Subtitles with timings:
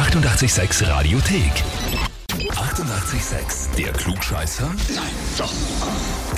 [0.00, 1.52] 886 Radiothek.
[2.48, 3.76] 88,6.
[3.76, 4.64] Der Klugscheißer?
[4.94, 5.04] Nein,
[5.36, 5.52] doch.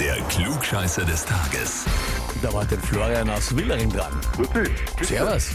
[0.01, 1.85] Der Klugscheißer des Tages.
[2.43, 4.13] Da war der Florian aus Willering dran.
[4.33, 5.09] Grüß dich.
[5.09, 5.51] Servus.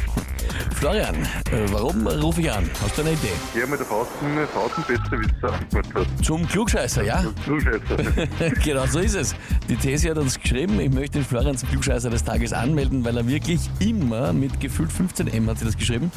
[0.75, 2.69] Florian, äh, warum rufe ich an?
[2.81, 3.29] Hast du eine Idee?
[3.57, 6.25] Ja, mit der Faustens, Faustens-Besserwisser Antwort hat.
[6.25, 7.23] Zum Klugscheißer, ja?
[7.43, 8.51] Klugscheißer.
[8.63, 9.35] genau so ist es.
[9.69, 13.17] Die These hat uns geschrieben, ich möchte den Florian zum Klugscheißer des Tages anmelden, weil
[13.17, 16.11] er wirklich immer, mit gefühlt 15M hat sie das geschrieben,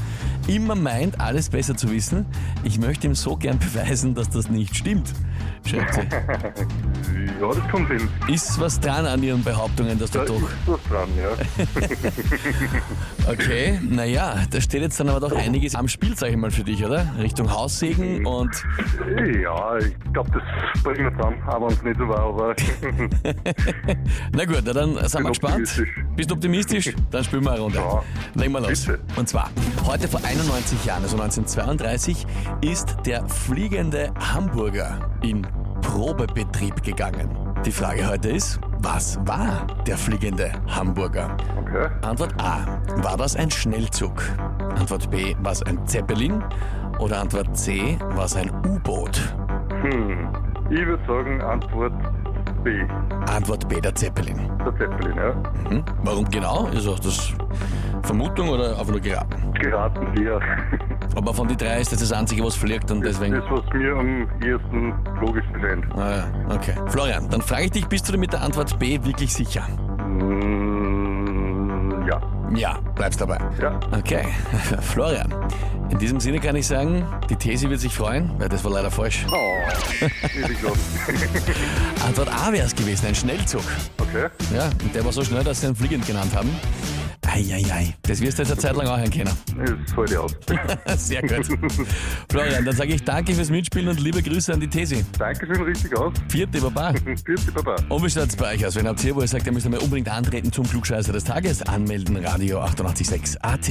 [0.46, 2.26] immer meint, alles besser zu wissen.
[2.64, 5.12] Ich möchte ihm so gern beweisen, dass das nicht stimmt,
[5.64, 6.00] schreibt sie.
[7.40, 8.08] ja, das kommt hin.
[8.28, 10.36] Ist was dran an ihren Behauptungen, dass du Da doch...
[10.36, 11.30] ist was dran, ja.
[13.30, 16.64] Okay, naja, da steht jetzt dann aber doch einiges am Spiel, sag ich mal, für
[16.64, 17.06] dich, oder?
[17.18, 18.50] Richtung Haussegen und
[19.42, 22.54] ja, ich glaube, das bringen wir zusammen, aber uns nicht so war, aber
[24.32, 25.54] Na gut, na dann sind wir gespannt.
[25.54, 25.88] optimistisch.
[26.16, 26.94] Bist du optimistisch?
[27.10, 27.78] Dann spielen wir eine Runde.
[27.78, 28.02] Ja.
[28.34, 28.84] Legen wir los.
[28.86, 28.98] Bitte.
[29.16, 29.50] Und zwar,
[29.86, 32.26] heute vor 91 Jahren, also 1932,
[32.62, 35.46] ist der fliegende Hamburger in
[35.90, 37.36] Probebetrieb gegangen.
[37.66, 41.36] Die Frage heute ist, was war der fliegende Hamburger?
[41.60, 41.88] okay.
[42.02, 42.80] Antwort A.
[43.02, 44.22] War das ein Schnellzug?
[44.78, 45.34] Antwort B.
[45.40, 46.44] War es ein Zeppelin?
[47.00, 47.98] Oder Antwort C.
[48.14, 49.34] War es ein U-Boot?
[49.82, 50.28] Hm.
[50.70, 51.92] Ich würde sagen, Antwort
[52.62, 52.84] B.
[53.26, 53.80] Antwort B.
[53.80, 54.48] Der Zeppelin.
[54.64, 55.70] Der Zeppelin, ja.
[55.70, 55.84] Hm?
[56.04, 56.68] Warum genau?
[56.68, 57.32] Ist auch das
[58.02, 59.52] Vermutung oder einfach nur geraten?
[59.54, 60.40] Geraten sehr.
[61.16, 63.34] Aber von den drei ist das das einzige, was fliegt und deswegen.
[63.34, 65.84] Das, was mir am ehesten logisch scheint.
[65.94, 66.74] Ah, ja, okay.
[66.88, 69.66] Florian, dann frage ich dich, bist du dir mit der Antwort B wirklich sicher?
[69.98, 72.20] Hm, ja.
[72.54, 73.38] Ja, bleibst dabei.
[73.60, 73.78] Ja.
[73.96, 74.24] Okay,
[74.80, 75.32] Florian.
[75.90, 78.90] In diesem Sinne kann ich sagen, die These wird sich freuen, weil das war leider
[78.90, 79.26] falsch.
[79.30, 79.56] Oh.
[82.06, 83.62] Antwort A wäre es gewesen, ein Schnellzug.
[83.98, 84.28] Okay.
[84.54, 86.48] Ja, und der war so schnell, dass sie ihn fliegend genannt haben.
[87.32, 89.30] Eieiei, das wirst du jetzt eine Zeit lang auch hören können.
[89.86, 91.06] Das halte ich aus.
[91.08, 91.46] Sehr gut.
[92.30, 95.04] Florian, dann sage ich danke fürs Mitspielen und liebe Grüße an die These.
[95.18, 96.12] Dankeschön, richtig aus.
[96.28, 96.92] Vierte Baba.
[97.24, 97.76] Vierte Baba.
[97.88, 98.74] Und wie schaut's bei euch aus?
[98.76, 101.62] Wenn habt ihr, wo ihr sagt, ihr müsst einmal unbedingt antreten zum Klugscheißer des Tages,
[101.62, 103.68] anmelden, Radio 886 AT.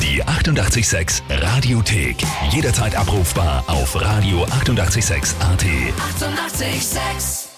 [0.00, 2.16] Die 88,6 Radiothek.
[2.50, 5.64] Jederzeit abrufbar auf radio886.at.
[5.64, 6.62] 88,6.
[6.62, 7.51] Eighty-eight, sex.